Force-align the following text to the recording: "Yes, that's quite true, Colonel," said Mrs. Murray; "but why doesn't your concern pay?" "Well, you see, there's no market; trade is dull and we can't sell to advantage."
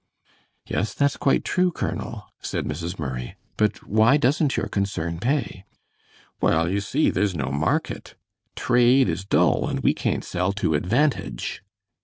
"Yes, 0.65 0.95
that's 0.95 1.15
quite 1.15 1.45
true, 1.45 1.71
Colonel," 1.71 2.25
said 2.41 2.65
Mrs. 2.65 2.97
Murray; 2.97 3.35
"but 3.55 3.85
why 3.87 4.17
doesn't 4.17 4.57
your 4.57 4.65
concern 4.67 5.19
pay?" 5.19 5.63
"Well, 6.41 6.67
you 6.67 6.81
see, 6.81 7.11
there's 7.11 7.35
no 7.35 7.51
market; 7.51 8.15
trade 8.55 9.07
is 9.07 9.23
dull 9.25 9.67
and 9.69 9.81
we 9.81 9.93
can't 9.93 10.25
sell 10.25 10.53
to 10.53 10.73
advantage." 10.73 11.61